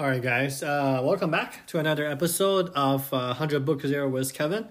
[0.00, 0.62] All right, guys.
[0.62, 4.68] Uh, welcome back to another episode of uh, 100 Book Zero with Kevin.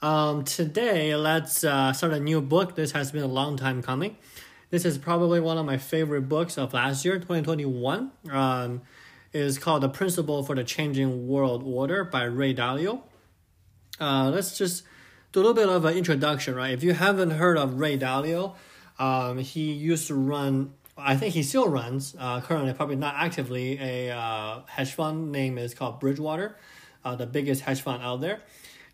[0.00, 2.74] Um, today, let's uh, start a new book.
[2.74, 4.16] This has been a long time coming.
[4.70, 8.12] This is probably one of my favorite books of last year, 2021.
[8.30, 8.80] Um,
[9.34, 13.02] it is called The Principle for the Changing World Order by Ray Dalio.
[14.00, 14.84] Uh, let's just
[15.32, 16.72] do a little bit of an introduction, right?
[16.72, 18.54] If you haven't heard of Ray Dalio,
[18.98, 23.78] um, he used to run I think he still runs uh, currently, probably not actively,
[23.80, 26.56] a uh, hedge fund name is called Bridgewater,
[27.04, 28.40] uh, the biggest hedge fund out there.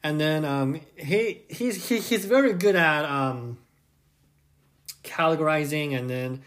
[0.02, 3.58] And then um, he he's he, he's very good at um,
[5.02, 6.42] categorizing and then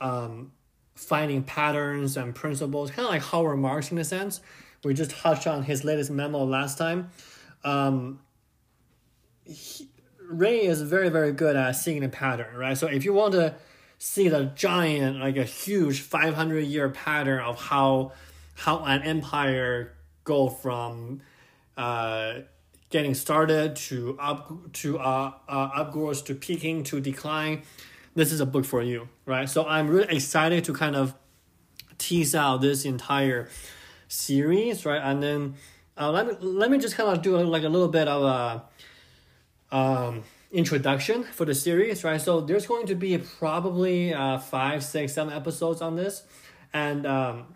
[0.00, 0.52] um,
[0.94, 4.40] finding patterns and principles, kind of like Howard Marks in a sense.
[4.84, 7.10] We just touched on his latest memo last time.
[7.64, 8.20] Um,
[9.44, 9.88] he,
[10.20, 12.78] Ray is very very good at seeing a pattern, right?
[12.78, 13.56] So if you want to
[14.02, 18.10] see the giant, like a huge 500 year pattern of how
[18.54, 19.94] how an empire
[20.24, 21.20] go from
[21.76, 22.40] uh,
[22.90, 27.62] getting started to up to uh, uh, upgrowth to peaking to decline.
[28.16, 29.48] This is a book for you, right?
[29.48, 31.14] So I'm really excited to kind of
[31.96, 33.50] tease out this entire
[34.08, 35.00] series, right?
[35.00, 35.54] And then
[35.96, 39.76] uh, let me let me just kind of do like a little bit of a
[39.76, 42.20] um, introduction for the series, right?
[42.20, 46.22] So there's going to be probably uh, five, six, seven episodes on this,
[46.72, 47.54] and um,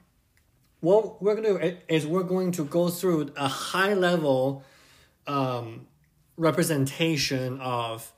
[0.81, 4.65] what we're gonna do is we're going to go through a high level
[5.27, 5.87] um,
[6.37, 8.13] representation of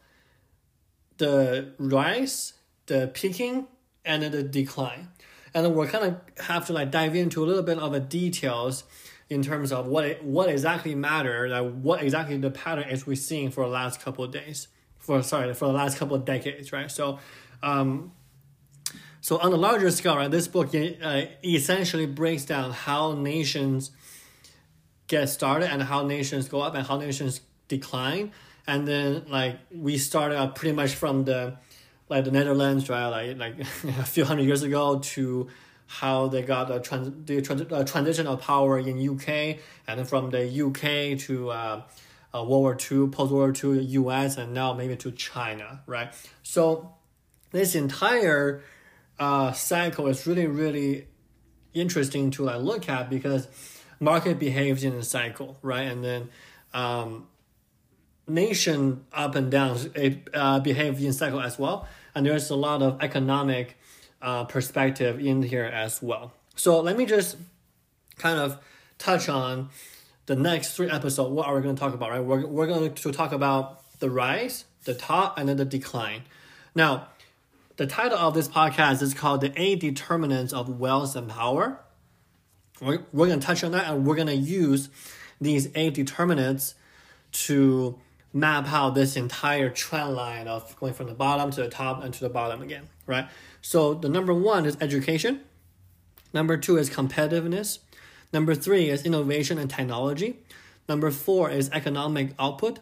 [1.19, 2.55] the rise,
[2.87, 3.67] the peaking,
[4.05, 5.09] and then the decline,
[5.53, 8.01] and then we're kind of have to like dive into a little bit of the
[8.01, 8.85] details
[9.31, 13.17] in terms of what it, what exactly matter, like what exactly the pattern is we're
[13.17, 16.73] seeing for the last couple of days, for sorry for the last couple of decades,
[16.73, 16.91] right?
[16.91, 17.19] So,
[17.63, 18.13] um,
[19.21, 23.91] so on a larger scale, right, this book uh, essentially breaks down how nations
[25.09, 28.33] get started and how nations go up and how nations decline,
[28.67, 31.59] and then like we started out pretty much from the
[32.09, 33.61] like the Netherlands, right, like like
[33.99, 35.49] a few hundred years ago to
[35.89, 40.31] how they got the, trans- the trans- uh, transition of power in UK, and from
[40.31, 41.83] the UK to uh,
[42.35, 46.13] uh, World War II, post World War II, US, and now maybe to China, right?
[46.43, 46.95] So
[47.53, 48.63] this entire
[49.19, 51.09] uh, cycle is really, really
[51.73, 53.49] interesting to like look at because
[53.99, 55.89] market behaves in a cycle, right?
[55.89, 56.29] And then
[56.75, 57.29] um,
[58.27, 62.83] nation up and down it uh, behave in cycle as well, and there's a lot
[62.83, 63.79] of economic
[64.21, 66.33] uh, perspective in here as well.
[66.57, 67.37] So let me just
[68.17, 68.59] kind of
[68.99, 69.71] touch on
[70.27, 71.31] the next three episodes.
[71.31, 72.11] What are we going to talk about?
[72.11, 76.23] Right, we're we're going to talk about the rise, the top, and then the decline.
[76.75, 77.09] Now,
[77.77, 81.81] the title of this podcast is called "The Eight Determinants of Wealth and Power."
[82.81, 84.89] We're, we're going to touch on that, and we're going to use
[85.41, 86.75] these eight determinants
[87.31, 87.99] to
[88.33, 92.13] map out this entire trend line of going from the bottom to the top and
[92.15, 93.29] to the bottom again, right?
[93.61, 95.41] So the number one is education.
[96.33, 97.79] Number two is competitiveness.
[98.33, 100.39] Number three is innovation and technology.
[100.89, 102.81] Number four is economic output.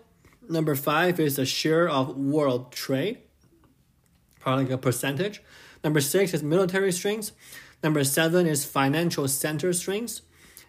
[0.48, 3.18] Number five is the share of world trade,
[4.38, 5.42] probably like a percentage.
[5.82, 7.32] Number six is military strength.
[7.82, 10.20] Number seven is financial center strength.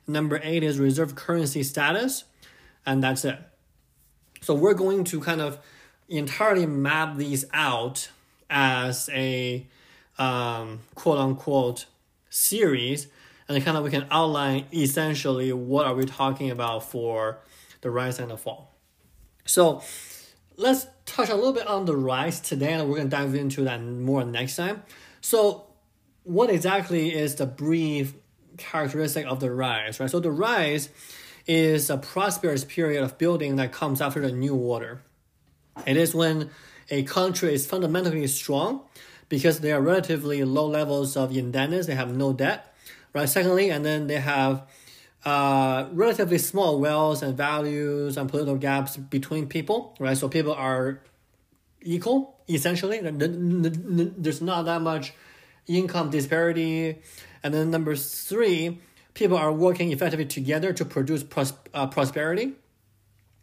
[0.07, 2.24] Number eight is reserve currency status.
[2.85, 3.39] And that's it.
[4.41, 5.59] So we're going to kind of
[6.07, 8.09] entirely map these out
[8.50, 9.66] as a
[10.18, 11.85] um, quote unquote
[12.30, 13.08] series,
[13.47, 17.40] and kind of we can outline essentially what are we talking about for
[17.81, 18.75] the rise and the fall.
[19.46, 19.81] So
[20.57, 23.81] let's touch a little bit on the rise today, and we're gonna dive into that
[23.81, 24.84] more next time.
[25.22, 25.68] So
[26.24, 28.13] what exactly is the brief
[28.57, 30.09] characteristic of the rise, right?
[30.09, 30.90] So the rise
[31.46, 35.02] is a prosperous period of building that comes after the new order.
[35.86, 36.50] It is when
[36.90, 38.81] a country is fundamentally strong
[39.30, 42.74] because they are relatively low levels of indebtedness, they have no debt,
[43.14, 43.28] right?
[43.28, 44.63] Secondly, and then they have
[45.25, 50.18] uh, relatively small wealth and values and political gaps between people, right?
[50.18, 51.01] So people are
[51.81, 53.00] equal essentially.
[53.01, 55.13] There's not that much
[55.68, 57.01] income disparity.
[57.44, 58.80] And then number three,
[59.13, 62.54] people are working effectively together to produce pros- uh, prosperity.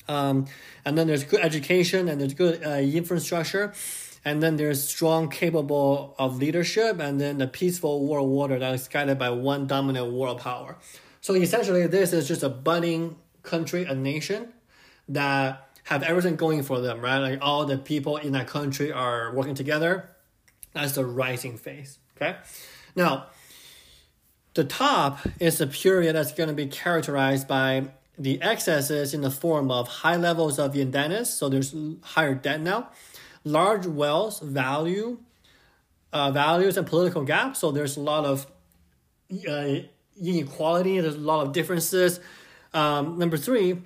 [0.08, 0.46] Um,
[0.84, 3.72] and then there's good education and there's good uh, infrastructure.
[4.26, 8.88] And then there's strong, capable of leadership, and then the peaceful world order that is
[8.88, 10.78] guided by one dominant world power.
[11.20, 14.54] So essentially, this is just a budding country, a nation
[15.10, 17.18] that have everything going for them, right?
[17.18, 20.08] Like all the people in that country are working together.
[20.72, 21.98] That's the rising phase.
[22.16, 22.36] Okay.
[22.96, 23.26] Now,
[24.54, 27.88] The top is a period that's going to be characterized by
[28.18, 32.90] the excesses in the form of high levels of indebtedness, so there's higher debt now,
[33.44, 35.18] large wealth value,
[36.12, 37.58] uh, values and political gaps.
[37.58, 38.46] So there's a lot of
[39.48, 39.74] uh,
[40.22, 41.00] inequality.
[41.00, 42.20] There's a lot of differences.
[42.72, 43.82] Um, number three,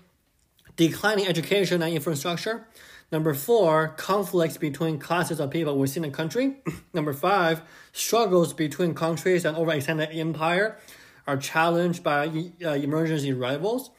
[0.77, 2.67] declining education and infrastructure.
[3.11, 6.57] Number four, conflicts between classes of people within a country.
[6.93, 10.79] Number five, struggles between countries and overextended empire
[11.27, 12.27] are challenged by
[12.63, 13.91] uh, emergency rivals,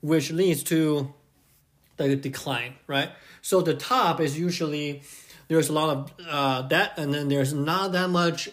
[0.00, 1.12] which leads to
[1.96, 3.10] the decline, right?
[3.42, 5.02] So the top is usually
[5.48, 8.48] there's a lot of uh, debt, and then there's not that much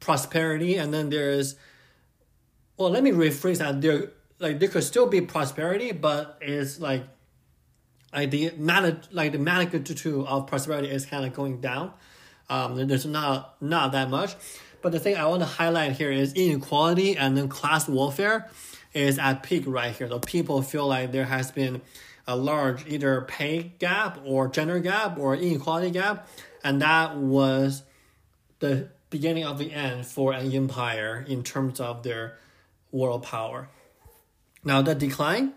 [0.00, 1.56] prosperity, and then there's
[2.76, 3.80] well, let me rephrase that.
[3.80, 7.04] There like there could still be prosperity, but it's like
[8.12, 8.52] like the
[9.10, 11.92] like the magnitude of prosperity is kind of going down.
[12.48, 14.36] Um, there's not not that much,
[14.82, 18.50] but the thing I want to highlight here is inequality and then class warfare
[18.94, 20.08] is at peak right here.
[20.08, 21.82] So people feel like there has been
[22.26, 26.28] a large either pay gap or gender gap or inequality gap,
[26.62, 27.82] and that was
[28.60, 32.36] the beginning of the end for an empire in terms of their
[32.92, 33.68] world power.
[34.64, 35.54] Now the decline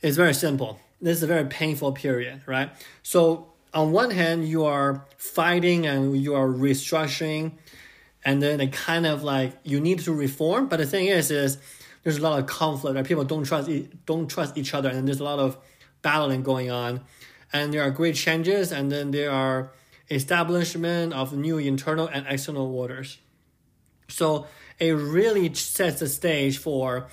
[0.00, 0.80] is very simple.
[1.00, 2.70] This is a very painful period, right?
[3.02, 7.52] So on one hand, you are fighting and you are restructuring,
[8.24, 10.68] and then they kind of like you need to reform.
[10.68, 11.58] But the thing is, is
[12.02, 12.96] there's a lot of conflict.
[12.96, 13.06] Right?
[13.06, 13.70] People don't trust
[14.06, 15.56] don't trust each other, and there's a lot of
[16.02, 17.00] battling going on,
[17.52, 19.72] and there are great changes, and then there are
[20.10, 23.18] establishment of new internal and external orders.
[24.08, 24.46] So
[24.78, 27.08] it really sets the stage for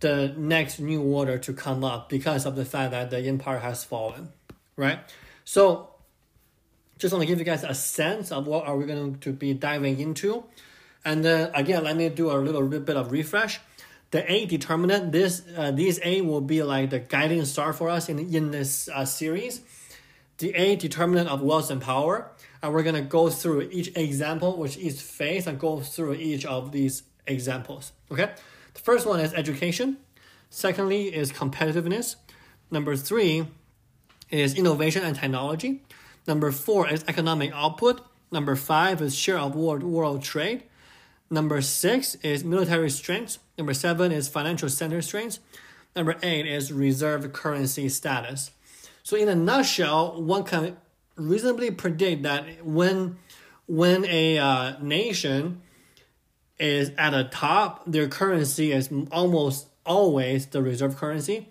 [0.00, 3.84] the next new order to come up because of the fact that the empire has
[3.84, 4.28] fallen,
[4.76, 4.98] right?
[5.44, 5.93] So
[7.04, 9.54] just want to give you guys a sense of what are we going to be
[9.54, 10.44] diving into.
[11.04, 13.60] And then again, let me do a little bit of refresh
[14.14, 18.08] the A determinant, this uh, these A will be like the guiding star for us
[18.08, 19.60] in, in this uh, series.
[20.38, 22.30] The A determinant of wealth and power.
[22.62, 26.46] And we're going to go through each example, which is phase, and go through each
[26.46, 27.90] of these examples.
[28.08, 28.30] Okay?
[28.74, 29.96] The first one is education.
[30.48, 32.14] Secondly is competitiveness.
[32.70, 33.48] Number three
[34.30, 35.82] is innovation and technology.
[36.26, 38.00] Number four is economic output.
[38.30, 40.64] Number five is share of world, world trade.
[41.30, 43.38] Number six is military strength.
[43.58, 45.38] Number seven is financial center strength.
[45.94, 48.50] Number eight is reserve currency status.
[49.02, 50.76] So in a nutshell, one can
[51.16, 53.18] reasonably predict that when
[53.66, 55.62] when a uh, nation
[56.58, 61.48] is at the top, their currency is almost always the reserve currency.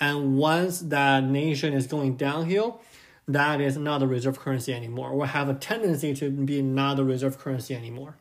[0.00, 2.80] And once that nation is going downhill,
[3.26, 7.04] that is not the reserve currency anymore, or have a tendency to be not the
[7.04, 8.16] reserve currency anymore.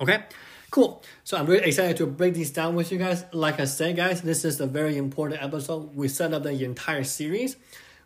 [0.00, 0.22] Okay,
[0.70, 1.02] cool.
[1.24, 3.24] So I'm really excited to break these down with you guys.
[3.32, 5.94] Like I said, guys, this is a very important episode.
[5.94, 7.56] We set up the entire series.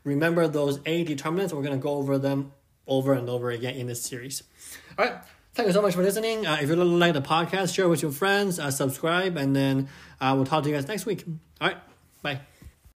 [0.04, 1.52] Remember those A determinants.
[1.52, 2.52] We're going to go over them
[2.86, 4.42] over and over again in this series.
[4.98, 5.22] All right.
[5.54, 6.46] Thank you so much for listening.
[6.46, 9.88] Uh, if you like the podcast, share with your friends, uh, subscribe, and then
[10.20, 11.24] uh, we'll talk to you guys next week.
[11.60, 11.76] All right.
[12.22, 12.40] Bye.